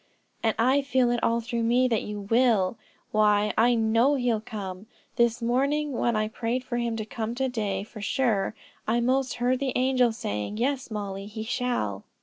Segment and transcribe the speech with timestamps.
[0.41, 2.75] "And I feel it all through me that you will.
[3.11, 4.87] Why I know he'll come.
[5.15, 8.55] This morning when I prayed for him to come to day for sure,
[8.87, 12.03] I most heard the angel saying, 'Yes, Mollie, he shall.'"